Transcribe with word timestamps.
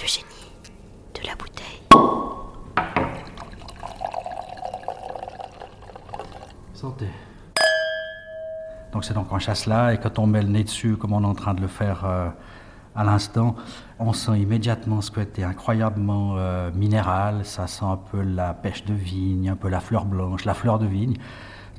Le 0.00 0.06
génie 0.06 0.26
de 1.14 1.26
la 1.26 1.34
bouteille. 1.36 1.64
Santé. 6.74 7.06
Donc 8.92 9.04
c'est 9.04 9.14
donc 9.14 9.28
un 9.32 9.38
chasse-là, 9.38 9.94
et 9.94 9.98
quand 9.98 10.18
on 10.18 10.26
met 10.26 10.42
le 10.42 10.48
nez 10.48 10.64
dessus, 10.64 10.96
comme 10.96 11.12
on 11.12 11.22
est 11.22 11.26
en 11.26 11.34
train 11.34 11.54
de 11.54 11.60
le 11.60 11.68
faire 11.68 12.04
euh, 12.04 12.28
à 12.96 13.04
l'instant, 13.04 13.56
on 13.98 14.12
sent 14.12 14.38
immédiatement 14.38 15.00
ce 15.00 15.10
côté 15.10 15.44
incroyablement 15.44 16.34
euh, 16.36 16.70
minéral, 16.72 17.44
ça 17.44 17.66
sent 17.66 17.84
un 17.84 17.96
peu 17.96 18.22
la 18.22 18.52
pêche 18.52 18.84
de 18.84 18.94
vigne, 18.94 19.48
un 19.48 19.56
peu 19.56 19.68
la 19.68 19.80
fleur 19.80 20.04
blanche, 20.04 20.44
la 20.44 20.54
fleur 20.54 20.78
de 20.78 20.86
vigne. 20.86 21.16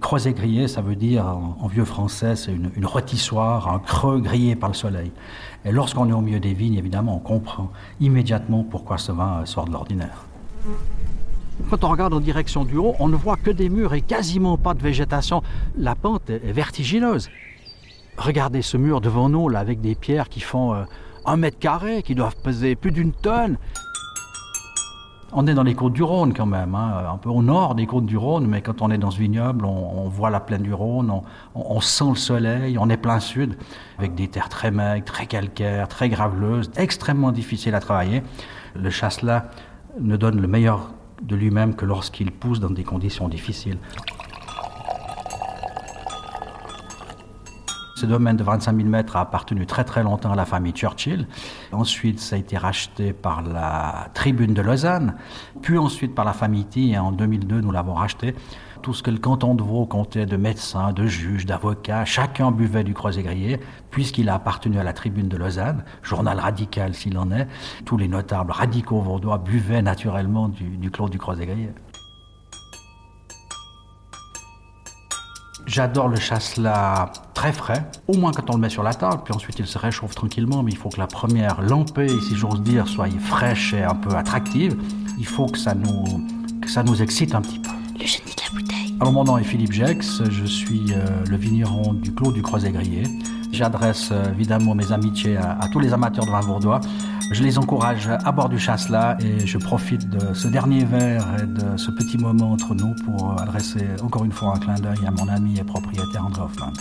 Creuset 0.00 0.32
grillé, 0.32 0.68
ça 0.68 0.82
veut 0.82 0.96
dire 0.96 1.26
en, 1.26 1.66
vieux 1.66 1.84
français, 1.84 2.36
c'est 2.36 2.52
une, 2.52 2.84
rôtissoire, 2.84 3.72
un 3.72 3.78
creux 3.78 4.20
grillé 4.20 4.54
par 4.56 4.68
le 4.68 4.74
soleil. 4.74 5.12
Et 5.64 5.72
lorsqu'on 5.72 6.08
est 6.08 6.12
au 6.12 6.20
milieu 6.20 6.40
des 6.40 6.52
vignes, 6.52 6.74
évidemment, 6.74 7.16
on 7.16 7.20
comprend 7.20 7.70
immédiatement 8.00 8.64
pourquoi 8.64 8.98
ce 8.98 9.12
vin 9.12 9.46
sort 9.46 9.64
de 9.64 9.72
l'ordinaire. 9.72 10.26
Quand 11.70 11.84
on 11.84 11.88
regarde 11.88 12.12
en 12.12 12.20
direction 12.20 12.64
du 12.64 12.76
haut, 12.76 12.94
on 12.98 13.08
ne 13.08 13.16
voit 13.16 13.36
que 13.36 13.50
des 13.50 13.68
murs 13.68 13.94
et 13.94 14.02
quasiment 14.02 14.58
pas 14.58 14.74
de 14.74 14.82
végétation. 14.82 15.42
La 15.78 15.94
pente 15.94 16.28
est 16.28 16.44
est 16.44 16.52
vertigineuse. 16.52 17.30
Regardez 18.16 18.62
ce 18.62 18.76
mur 18.76 19.00
devant 19.00 19.28
nous, 19.28 19.48
là, 19.48 19.60
avec 19.60 19.80
des 19.80 19.94
pierres 19.94 20.28
qui 20.28 20.40
font 20.40 20.74
euh, 20.74 20.84
un 21.24 21.36
mètre 21.36 21.58
carré, 21.58 22.02
qui 22.02 22.14
doivent 22.14 22.36
peser 22.42 22.76
plus 22.76 22.92
d'une 22.92 23.12
tonne. 23.12 23.56
On 25.36 25.46
est 25.48 25.54
dans 25.54 25.64
les 25.64 25.74
côtes 25.74 25.94
du 25.94 26.02
Rhône 26.04 26.32
quand 26.32 26.46
même, 26.46 26.76
hein, 26.76 27.04
un 27.12 27.16
peu 27.16 27.28
au 27.28 27.42
nord 27.42 27.74
des 27.74 27.86
côtes 27.86 28.06
du 28.06 28.16
Rhône, 28.16 28.46
mais 28.46 28.62
quand 28.62 28.82
on 28.82 28.90
est 28.92 28.98
dans 28.98 29.10
ce 29.10 29.18
vignoble, 29.18 29.64
on, 29.66 30.08
voit 30.08 30.30
la 30.30 30.38
plaine 30.38 30.62
du 30.62 30.72
Rhône, 30.72 31.10
on, 31.10 31.22
on- 31.56 31.76
on 31.76 31.80
sent 31.80 32.04
le 32.10 32.14
soleil, 32.14 32.78
on 32.78 32.88
est 32.88 32.96
plein 32.96 33.18
sud, 33.18 33.56
avec 33.98 34.14
des 34.14 34.28
terres 34.28 34.48
très 34.48 34.70
maigres, 34.70 35.04
très 35.04 35.26
calcaires, 35.26 35.88
très 35.88 36.08
graveleuses, 36.08 36.70
extrêmement 36.76 37.32
difficiles 37.32 37.74
à 37.74 37.80
travailler. 37.80 38.22
Le 38.76 38.90
chasselas 38.90 39.46
ne 40.00 40.16
donne 40.16 40.40
le 40.40 40.46
meilleur 40.46 40.92
de 41.22 41.34
lui-même 41.34 41.74
que 41.74 41.84
lorsqu'il 41.84 42.30
pousse 42.30 42.60
dans 42.60 42.70
des 42.70 42.84
conditions 42.84 43.28
difficiles. 43.28 43.78
Ce 47.96 48.06
domaine 48.06 48.36
de 48.36 48.42
25 48.42 48.76
000 48.76 48.88
mètres 48.88 49.14
a 49.16 49.20
appartenu 49.20 49.66
très 49.66 49.84
très 49.84 50.02
longtemps 50.02 50.32
à 50.32 50.34
la 50.34 50.44
famille 50.44 50.72
Churchill. 50.72 51.28
Ensuite, 51.70 52.18
ça 52.18 52.34
a 52.34 52.38
été 52.40 52.58
racheté 52.58 53.12
par 53.12 53.42
la 53.42 54.08
Tribune 54.14 54.52
de 54.52 54.62
Lausanne, 54.62 55.14
puis 55.62 55.78
ensuite 55.78 56.12
par 56.12 56.24
la 56.24 56.32
famille 56.32 56.64
T. 56.64 56.88
Et 56.88 56.98
en 56.98 57.12
2002, 57.12 57.60
nous 57.60 57.70
l'avons 57.70 57.94
racheté. 57.94 58.34
Tout 58.82 58.94
ce 58.94 59.02
que 59.02 59.12
le 59.12 59.18
canton 59.18 59.54
de 59.54 59.62
Vaud 59.62 59.86
comptait 59.86 60.26
de 60.26 60.36
médecins, 60.36 60.92
de 60.92 61.06
juges, 61.06 61.46
d'avocats, 61.46 62.04
chacun 62.04 62.50
buvait 62.50 62.84
du 62.84 62.94
creuset 62.94 63.22
grillé, 63.22 63.60
puisqu'il 63.90 64.28
a 64.28 64.34
appartenu 64.34 64.78
à 64.78 64.82
la 64.82 64.92
Tribune 64.92 65.28
de 65.28 65.36
Lausanne, 65.36 65.84
journal 66.02 66.38
radical 66.40 66.94
s'il 66.94 67.16
en 67.16 67.30
est. 67.30 67.46
Tous 67.84 67.96
les 67.96 68.08
notables 68.08 68.50
radicaux 68.50 69.00
vaudois 69.00 69.38
buvaient 69.38 69.82
naturellement 69.82 70.48
du, 70.48 70.76
du 70.76 70.90
du 70.90 71.18
creuset 71.18 71.46
grillé. 71.46 71.70
J'adore 75.66 76.08
le 76.08 76.16
chasselas 76.16 77.10
très 77.32 77.52
frais, 77.52 77.84
au 78.06 78.16
moins 78.16 78.32
quand 78.32 78.50
on 78.50 78.54
le 78.54 78.60
met 78.60 78.68
sur 78.68 78.82
la 78.82 78.92
table, 78.92 79.22
puis 79.24 79.34
ensuite 79.34 79.58
il 79.58 79.66
se 79.66 79.78
réchauffe 79.78 80.14
tranquillement, 80.14 80.62
mais 80.62 80.72
il 80.72 80.76
faut 80.76 80.90
que 80.90 81.00
la 81.00 81.06
première 81.06 81.62
lampée, 81.62 82.08
si 82.08 82.36
j'ose 82.36 82.60
dire, 82.60 82.86
soit 82.86 83.08
fraîche 83.18 83.72
et 83.72 83.82
un 83.82 83.94
peu 83.94 84.14
attractive. 84.14 84.76
Il 85.18 85.26
faut 85.26 85.46
que 85.46 85.58
ça 85.58 85.74
nous, 85.74 86.26
que 86.60 86.68
ça 86.70 86.82
nous 86.82 87.00
excite 87.00 87.34
un 87.34 87.40
petit 87.40 87.58
peu. 87.58 87.70
Le 87.98 88.06
génie 88.06 88.34
de 88.34 88.42
la 88.42 88.60
bouteille. 88.60 88.83
Alors 89.00 89.12
mon 89.12 89.24
nom 89.24 89.38
est 89.38 89.44
Philippe 89.44 89.72
Jex, 89.72 90.22
je 90.30 90.44
suis 90.44 90.92
euh, 90.92 91.24
le 91.28 91.36
vigneron 91.36 91.94
du 91.94 92.14
Clos 92.14 92.32
du 92.32 92.42
Creuset 92.42 92.70
Grillé. 92.70 93.02
J'adresse 93.50 94.10
euh, 94.12 94.32
évidemment 94.32 94.74
mes 94.74 94.92
amitiés 94.92 95.36
à, 95.36 95.68
tous 95.72 95.80
les 95.80 95.92
amateurs 95.92 96.24
de 96.24 96.30
vin. 96.66 96.80
Je 97.32 97.42
les 97.42 97.58
encourage 97.58 98.08
à 98.08 98.32
boire 98.32 98.48
du 98.48 98.58
chasselas 98.58 99.16
et 99.20 99.46
je 99.46 99.58
profite 99.58 100.08
de 100.08 100.32
ce 100.32 100.46
dernier 100.46 100.84
verre 100.84 101.26
et 101.42 101.46
de 101.46 101.76
ce 101.76 101.90
petit 101.90 102.18
moment 102.18 102.52
entre 102.52 102.74
nous 102.74 102.94
pour 103.04 103.40
adresser 103.40 103.84
encore 104.02 104.24
une 104.24 104.32
fois 104.32 104.54
un 104.56 104.58
clin 104.60 104.74
d'œil 104.74 105.06
à 105.06 105.10
mon 105.10 105.28
ami 105.28 105.58
et 105.58 105.64
propriétaire 105.64 106.24
André 106.24 106.42
Hoffman. 106.42 106.72